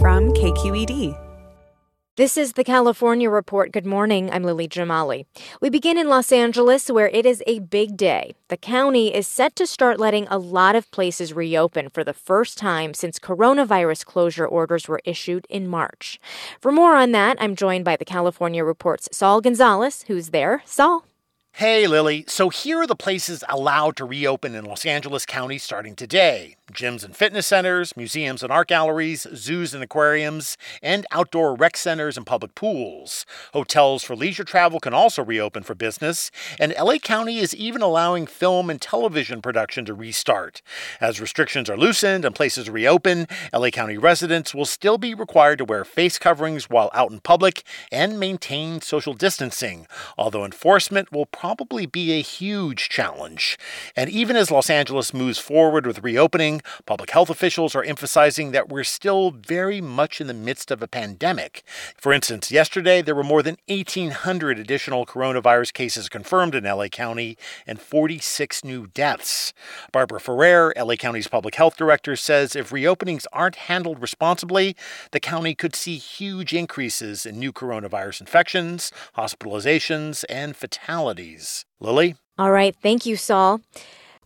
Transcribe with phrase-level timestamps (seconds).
[0.00, 1.18] From KQED.
[2.14, 3.72] This is the California Report.
[3.72, 4.30] Good morning.
[4.30, 5.26] I'm Lily Jamali.
[5.60, 8.34] We begin in Los Angeles, where it is a big day.
[8.46, 12.58] The county is set to start letting a lot of places reopen for the first
[12.58, 16.20] time since coronavirus closure orders were issued in March.
[16.60, 20.62] For more on that, I'm joined by the California Report's Saul Gonzalez, who's there.
[20.64, 21.04] Saul.
[21.58, 22.24] Hey, Lily.
[22.28, 27.02] So here are the places allowed to reopen in Los Angeles County starting today gyms
[27.02, 32.26] and fitness centers, museums and art galleries, zoos and aquariums, and outdoor rec centers and
[32.26, 33.24] public pools.
[33.54, 38.26] Hotels for leisure travel can also reopen for business, and LA County is even allowing
[38.26, 40.60] film and television production to restart.
[41.00, 45.64] As restrictions are loosened and places reopen, LA County residents will still be required to
[45.64, 49.86] wear face coverings while out in public and maintain social distancing,
[50.18, 51.47] although enforcement will probably
[51.92, 53.58] be a huge challenge.
[53.96, 58.68] And even as Los Angeles moves forward with reopening, public health officials are emphasizing that
[58.68, 61.62] we're still very much in the midst of a pandemic.
[61.96, 67.36] For instance, yesterday there were more than 1,800 additional coronavirus cases confirmed in LA County
[67.66, 69.52] and 46 new deaths.
[69.92, 74.76] Barbara Ferrer, LA County's public health director, says if reopenings aren't handled responsibly,
[75.12, 81.37] the county could see huge increases in new coronavirus infections, hospitalizations, and fatalities.
[81.80, 82.14] Lily?
[82.38, 82.74] All right.
[82.82, 83.60] Thank you, Saul.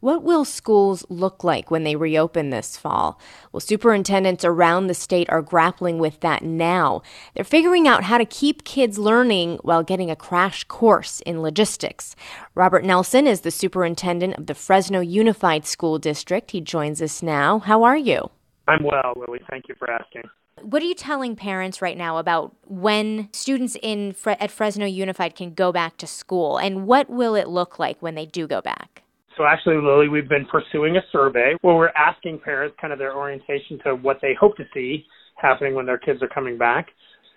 [0.02, 3.20] What will schools look like when they reopen this fall?
[3.52, 7.02] Well, superintendents around the state are grappling with that now.
[7.34, 12.16] They're figuring out how to keep kids learning while getting a crash course in logistics.
[12.56, 16.50] Robert Nelson is the superintendent of the Fresno Unified School District.
[16.50, 17.60] He joins us now.
[17.60, 18.28] How are you?
[18.66, 19.38] I'm well, Lily.
[19.48, 20.24] Thank you for asking.
[20.62, 25.54] What are you telling parents right now about when students in at Fresno Unified can
[25.54, 29.02] go back to school, and what will it look like when they do go back?
[29.36, 33.16] So actually, Lily, we've been pursuing a survey where we're asking parents kind of their
[33.16, 35.04] orientation to what they hope to see
[35.36, 36.88] happening when their kids are coming back.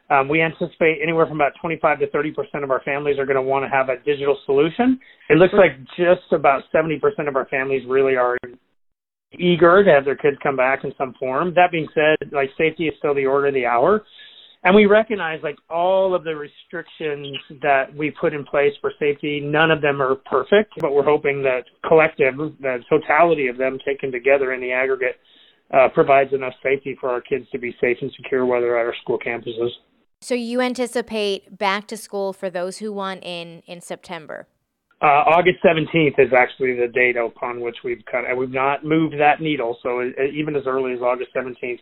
[0.09, 3.37] Um, we anticipate anywhere from about 25 to 30 percent of our families are going
[3.37, 4.99] to want to have a digital solution.
[5.29, 8.37] It looks like just about 70 percent of our families really are
[9.40, 11.53] eager to have their kids come back in some form.
[11.56, 14.03] That being said, like safety is still the order of the hour.
[14.63, 19.40] And we recognize like all of the restrictions that we put in place for safety
[19.40, 24.12] none of them are perfect but we're hoping that collective the totality of them taken
[24.12, 25.18] together in the aggregate
[25.72, 28.85] uh, provides enough safety for our kids to be safe and secure while they're at
[28.88, 29.69] our school campuses.
[30.22, 34.47] So you anticipate back to school for those who want in in september
[35.01, 39.16] uh, August 17th is actually the date upon which we've cut, and we've not moved
[39.19, 39.78] that needle.
[39.83, 40.01] So
[40.33, 41.79] even as early as August 17th,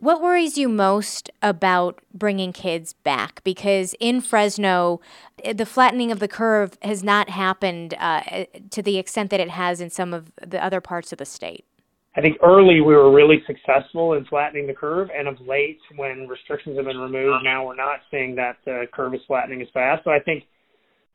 [0.00, 3.44] what worries you most about bringing kids back?
[3.44, 5.02] Because in Fresno,
[5.54, 9.78] the flattening of the curve has not happened uh, to the extent that it has
[9.78, 11.66] in some of the other parts of the state.
[12.16, 16.26] I think early we were really successful in flattening the curve, and of late, when
[16.26, 20.04] restrictions have been removed, now we're not seeing that the curve is flattening as fast.
[20.04, 20.44] So I think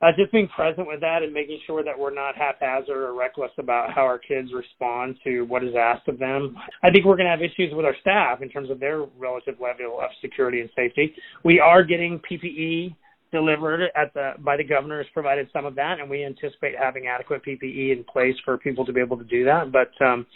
[0.05, 3.51] uh, just being present with that and making sure that we're not haphazard or reckless
[3.57, 6.55] about how our kids respond to what is asked of them.
[6.83, 9.55] I think we're going to have issues with our staff in terms of their relative
[9.59, 11.15] level of security and safety.
[11.43, 12.95] We are getting PPE
[13.31, 17.07] delivered at the by the governor has provided some of that, and we anticipate having
[17.07, 19.71] adequate PPE in place for people to be able to do that.
[19.71, 20.27] But um,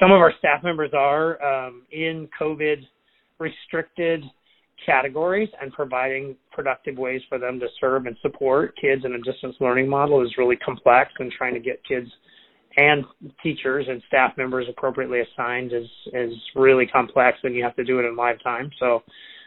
[0.00, 2.78] some of our staff members are um, in COVID
[3.38, 4.24] restricted
[4.84, 9.56] categories and providing productive ways for them to serve and support kids in a distance
[9.60, 12.08] learning model is really complex and trying to get kids
[12.76, 13.04] and
[13.42, 18.00] teachers and staff members appropriately assigned is is really complex and you have to do
[18.00, 18.70] it in live time.
[18.80, 19.02] So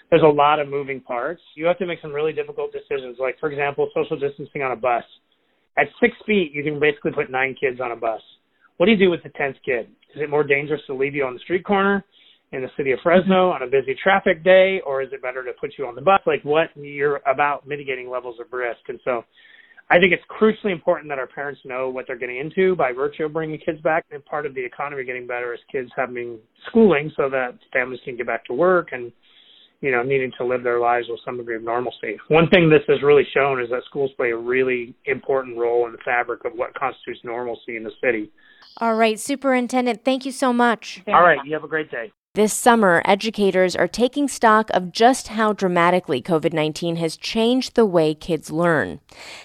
[0.10, 1.42] there's a lot of moving parts.
[1.56, 3.18] You have to make some really difficult decisions.
[3.20, 5.04] Like for example social distancing on a bus.
[5.78, 8.22] At six feet you can basically put nine kids on a bus.
[8.78, 9.88] What do you do with the tenth kid?
[10.16, 12.06] Is it more dangerous to leave you on the street corner
[12.52, 15.52] in the city of Fresno on a busy traffic day, or is it better to
[15.60, 16.22] put you on the bus?
[16.26, 18.80] Like what you're about mitigating levels of risk.
[18.88, 19.26] And so
[19.90, 23.26] I think it's crucially important that our parents know what they're getting into by virtue
[23.26, 24.06] of bringing kids back.
[24.12, 26.40] And part of the economy getting better is kids having
[26.70, 29.12] schooling so that families can get back to work and,
[29.82, 32.18] you know, needing to live their lives with some degree of normalcy.
[32.30, 35.92] One thing this has really shown is that schools play a really important role in
[35.92, 38.32] the fabric of what constitutes normalcy in the city.
[38.80, 41.02] All right, Superintendent, thank you so much.
[41.08, 42.12] All right, you have a great day.
[42.38, 47.84] This summer, educators are taking stock of just how dramatically COVID 19 has changed the
[47.84, 49.00] way kids learn.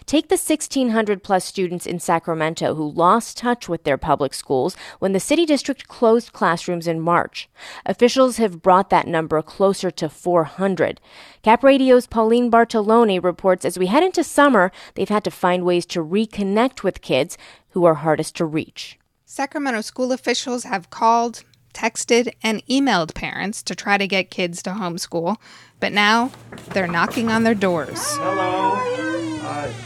[0.04, 5.14] Take the 1,600 plus students in Sacramento who lost touch with their public schools when
[5.14, 7.48] the city district closed classrooms in March.
[7.86, 11.00] Officials have brought that number closer to 400.
[11.42, 15.86] Cap Radio's Pauline Bartolone reports as we head into summer, they've had to find ways
[15.86, 17.38] to reconnect with kids
[17.70, 18.98] who are hardest to reach.
[19.24, 21.42] Sacramento school officials have called,
[21.72, 25.36] texted, and emailed parents to try to get kids to homeschool,
[25.80, 26.30] but now
[26.70, 28.00] they're knocking on their doors.
[28.16, 28.92] Hello.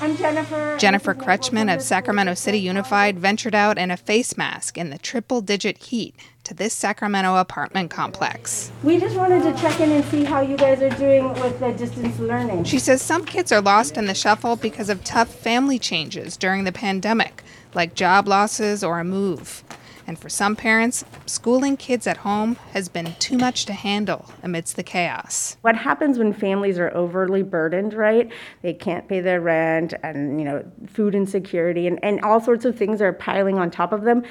[0.00, 0.76] I'm Jennifer.
[0.78, 5.40] Jennifer Kretschmann of Sacramento City Unified ventured out in a face mask in the triple
[5.40, 8.70] digit heat to this Sacramento apartment complex.
[8.82, 11.72] We just wanted to check in and see how you guys are doing with the
[11.72, 12.64] distance learning.
[12.64, 16.64] She says some kids are lost in the shuffle because of tough family changes during
[16.64, 17.42] the pandemic,
[17.74, 19.64] like job losses or a move.
[20.06, 24.76] And for some parents, schooling kids at home has been too much to handle amidst
[24.76, 25.56] the chaos.
[25.62, 28.30] What happens when families are overly burdened, right?
[28.62, 32.76] They can't pay their rent and, you know, food insecurity and, and all sorts of
[32.76, 34.22] things are piling on top of them.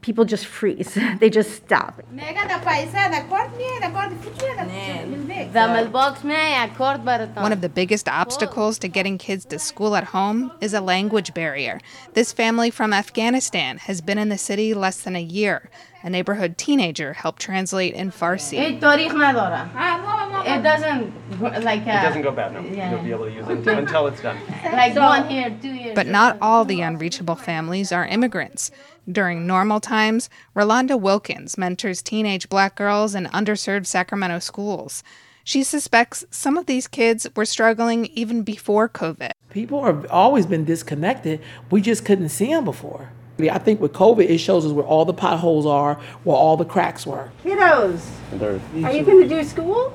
[0.00, 0.98] People just freeze.
[1.20, 2.02] they just stop.
[7.42, 11.34] One of the biggest obstacles to getting kids to school at home is a language
[11.34, 11.80] barrier.
[12.14, 15.70] This family from Afghanistan has been in the city less than a year.
[16.04, 18.58] A neighborhood teenager helped translate in Farsi.
[20.44, 21.86] It doesn't like.
[21.86, 22.60] Uh, It doesn't go bad, no.
[22.60, 24.38] You'll be able to use it until, until it's done.
[24.72, 25.94] like one year, two years.
[25.94, 28.70] But not all the unreachable families are immigrants.
[29.10, 35.04] During normal times, Rolanda Wilkins mentors teenage black girls in underserved Sacramento schools.
[35.44, 39.32] She suspects some of these kids were struggling even before COVID.
[39.50, 41.40] People have always been disconnected.
[41.70, 43.10] We just couldn't see them before.
[43.40, 46.64] I think with COVID, it shows us where all the potholes are, where all the
[46.64, 47.30] cracks were.
[47.42, 49.92] Kiddos, They're are you going to do school?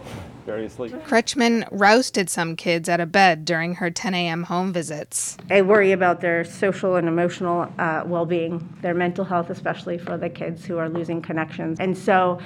[0.48, 0.94] very asleep.
[1.06, 4.44] Kretschmann rousted some kids out of bed during her 10 a.m.
[4.44, 5.38] home visits.
[5.52, 10.18] I worry about their social and emotional uh, well being, their mental health, especially for
[10.18, 11.80] the kids who are losing connections.
[11.82, 12.40] And so,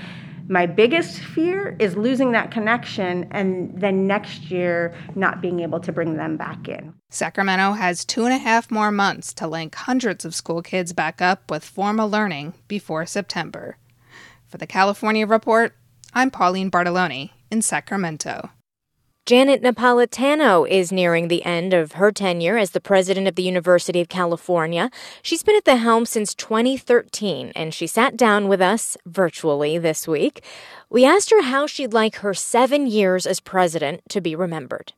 [0.52, 5.94] my biggest fear is losing that connection and then next year not being able to
[5.94, 6.94] bring them back in.
[7.10, 11.22] Sacramento has two and a half more months to link hundreds of school kids back
[11.22, 13.78] up with formal learning before September.
[14.46, 15.74] For the California Report,
[16.14, 18.50] I'm Pauline Bartolone in Sacramento.
[19.28, 24.02] Janet Napolitano is nearing the end of her tenure as the president of the University
[24.02, 24.90] of California.
[25.22, 30.08] She's been at the helm since 2013, and she sat down with us virtually this
[30.08, 30.44] week.
[30.90, 34.94] We asked her how she'd like her seven years as president to be remembered.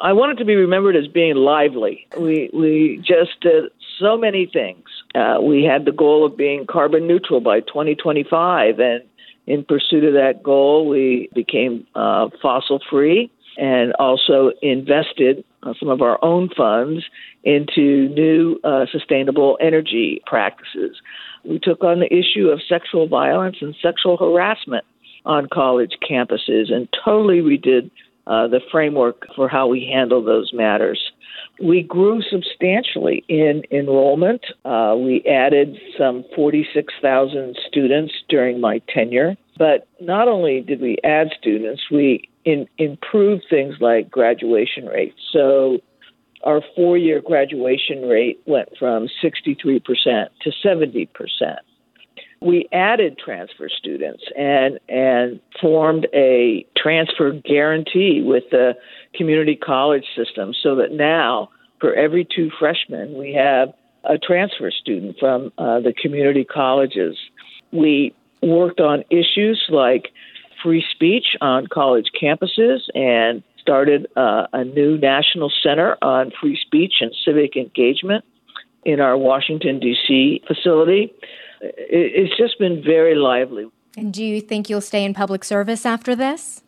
[0.00, 2.08] I want it to be remembered as being lively.
[2.18, 3.70] We we just did
[4.00, 4.84] so many things.
[5.14, 9.04] Uh, we had the goal of being carbon neutral by 2025, and
[9.46, 15.88] in pursuit of that goal, we became uh, fossil free and also invested uh, some
[15.88, 17.04] of our own funds
[17.44, 20.96] into new uh, sustainable energy practices.
[21.44, 24.84] We took on the issue of sexual violence and sexual harassment
[25.24, 27.90] on college campuses and totally redid
[28.26, 31.10] uh, the framework for how we handle those matters.
[31.60, 34.42] We grew substantially in enrollment.
[34.64, 39.36] Uh, we added some 46,000 students during my tenure.
[39.58, 45.18] But not only did we add students, we in, improved things like graduation rates.
[45.32, 45.78] So
[46.44, 49.82] our four year graduation rate went from 63%
[50.42, 51.08] to 70%.
[52.42, 58.74] We added transfer students and, and formed a transfer guarantee with the
[59.14, 65.16] community college system so that now for every two freshmen, we have a transfer student
[65.18, 67.16] from uh, the community colleges.
[67.72, 70.12] We worked on issues like
[70.62, 76.94] free speech on college campuses and started uh, a new national center on free speech
[77.00, 78.24] and civic engagement
[78.84, 80.42] in our Washington, D.C.
[80.46, 81.12] facility.
[81.60, 83.66] It's just been very lively.
[83.96, 86.62] And do you think you'll stay in public service after this?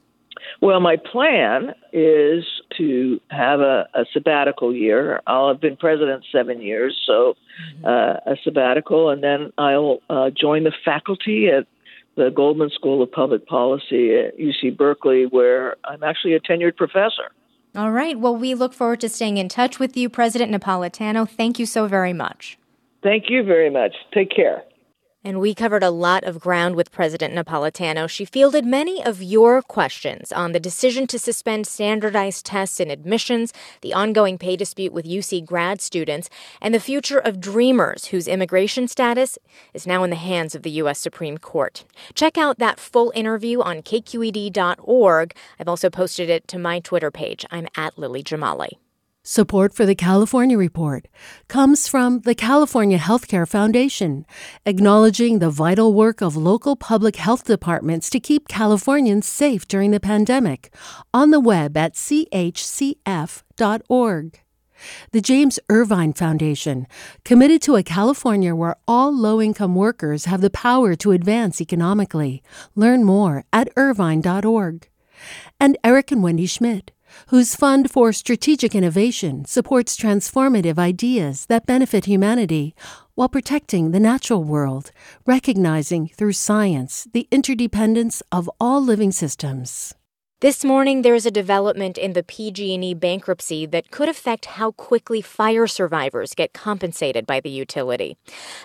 [0.61, 2.45] Well, my plan is
[2.77, 5.21] to have a, a sabbatical year.
[5.27, 7.37] I'll have been president seven years, so
[7.85, 11.67] uh, a sabbatical, and then I'll uh, join the faculty at
[12.17, 17.31] the Goldman School of Public Policy at UC Berkeley, where I'm actually a tenured professor.
[17.75, 18.19] All right.
[18.19, 21.29] Well, we look forward to staying in touch with you, President Napolitano.
[21.29, 22.59] Thank you so very much.
[23.03, 23.95] Thank you very much.
[24.13, 24.63] Take care.
[25.25, 28.11] And we covered a lot of ground with President Napolitano.
[28.11, 33.53] She fielded many of your questions on the decision to suspend standardized tests and admissions,
[33.83, 36.29] the ongoing pay dispute with UC grad students,
[36.61, 39.39] and the future of Dreamers, whose immigration status
[39.73, 40.99] is now in the hands of the U.S.
[40.99, 41.85] Supreme Court.
[42.15, 45.35] Check out that full interview on kqed.org.
[45.61, 47.47] I've also posted it to my Twitter page.
[47.53, 48.82] I'm at Lily Jamali.
[49.25, 51.07] Support for the California Report
[51.47, 54.27] comes from the California Healthcare Foundation,
[54.67, 60.01] acknowledging the vital work of local public health departments to keep Californians safe during the
[60.01, 60.75] pandemic,
[61.15, 62.61] on the web at chcf.org.
[65.13, 66.89] The James Irvine Foundation,
[67.25, 72.43] committed to a California where all low income workers have the power to advance economically.
[72.75, 74.89] Learn more at irvine.org.
[75.61, 76.91] And Eric and Wendy Schmidt
[77.29, 82.75] whose Fund for Strategic Innovation supports transformative ideas that benefit humanity
[83.15, 84.91] while protecting the natural world,
[85.27, 89.95] recognizing through science the interdependence of all living systems.
[90.43, 95.23] This morning, there is a development in the PG&E bankruptcy that could affect how quickly
[95.23, 98.17] fire survivors get compensated by the utility.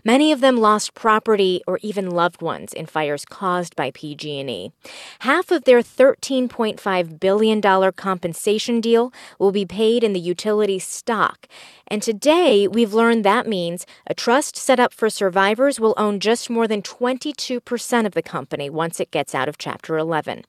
[0.04, 4.72] Many of them lost property or even loved ones in fires caused by PG&E.
[5.20, 11.48] Half of their $13.5 billion compensation deal will be paid in the utility's stock,
[11.90, 16.50] and today, we've learned that means a trust set up for survivors will own just
[16.50, 20.44] more than 22% of the company once it gets out of Chapter 11.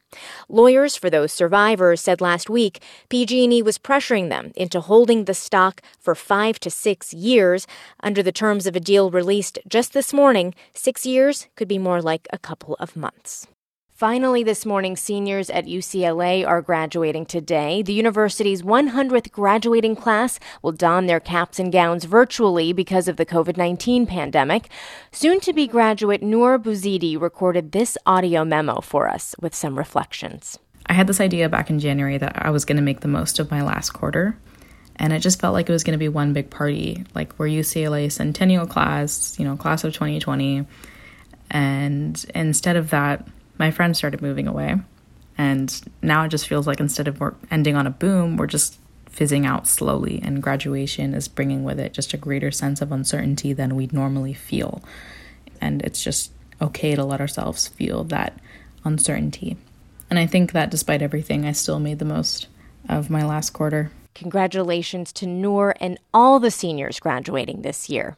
[0.48, 5.82] Lawyers for those survivors said last week PG&E was pressuring them into holding the stock
[5.98, 7.66] for 5 to 6 years
[8.00, 10.54] under the terms of a deal released just this morning.
[10.74, 13.48] 6 years could be more like a couple of months.
[13.98, 17.82] Finally, this morning, seniors at UCLA are graduating today.
[17.82, 23.26] The university's 100th graduating class will don their caps and gowns virtually because of the
[23.26, 24.68] COVID 19 pandemic.
[25.10, 30.60] Soon to be graduate Noor Bouzidi recorded this audio memo for us with some reflections.
[30.88, 33.38] I had this idea back in January that I was going to make the most
[33.38, 34.36] of my last quarter.
[34.96, 37.46] And it just felt like it was going to be one big party, like we're
[37.46, 40.66] UCLA Centennial class, you know, class of 2020.
[41.50, 43.26] And instead of that,
[43.58, 44.76] my friends started moving away.
[45.36, 48.76] And now it just feels like instead of ending on a boom, we're just
[49.08, 50.20] fizzing out slowly.
[50.22, 54.34] And graduation is bringing with it just a greater sense of uncertainty than we'd normally
[54.34, 54.82] feel.
[55.60, 58.38] And it's just okay to let ourselves feel that
[58.84, 59.56] uncertainty.
[60.10, 62.46] And I think that despite everything, I still made the most
[62.88, 63.90] of my last quarter.
[64.14, 68.16] Congratulations to Noor and all the seniors graduating this year.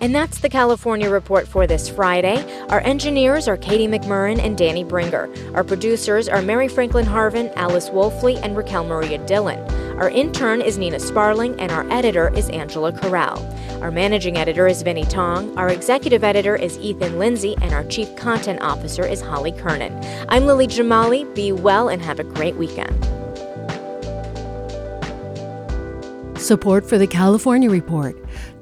[0.00, 2.40] And that's the California Report for this Friday.
[2.68, 5.28] Our engineers are Katie McMurran and Danny Bringer.
[5.54, 9.58] Our producers are Mary Franklin Harvin, Alice Woelfle, and Raquel Maria Dillon.
[9.98, 13.44] Our intern is Nina Sparling, and our editor is Angela Corral.
[13.82, 15.56] Our managing editor is Vinnee Tong.
[15.58, 20.00] Our executive editor is Ethan Lindsey, and our chief content officer is Holly Kernan.
[20.28, 21.34] I'm Lily Jamali.
[21.34, 22.94] Be well and have a great weekend.
[26.38, 28.16] Support for the California Report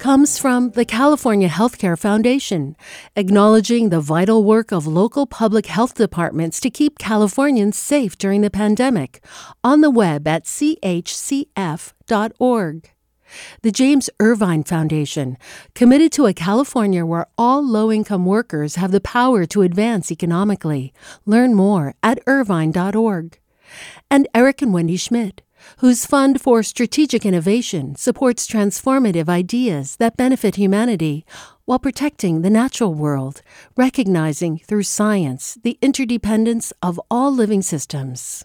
[0.07, 2.77] comes from the California Healthcare Foundation,
[3.17, 8.49] acknowledging the vital work of local public health departments to keep Californians safe during the
[8.49, 9.21] pandemic,
[9.65, 11.91] on the web at chcf.org.
[13.63, 15.39] The James Irvine Foundation,
[15.75, 20.95] committed to a California where all low income workers have the power to advance economically.
[21.25, 23.41] Learn more at irvine.org.
[24.09, 25.43] And Eric and Wendy Schmidt
[25.79, 31.25] whose Fund for Strategic Innovation supports transformative ideas that benefit humanity
[31.65, 33.43] while protecting the natural world,
[33.77, 38.45] recognizing through science the interdependence of all living systems.